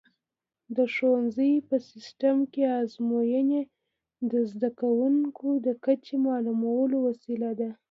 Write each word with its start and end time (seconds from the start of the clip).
د 0.75 0.77
ښوونځي 0.93 1.53
په 1.67 1.75
سیسټم 1.89 2.37
کې 2.51 2.63
ازموینې 2.81 3.61
د 4.31 4.33
زده 4.51 4.69
کوونکو 4.81 5.47
د 5.65 5.67
کچې 5.85 6.15
معلومولو 6.27 6.97
وسیله 7.07 7.49
ده. 7.59 7.69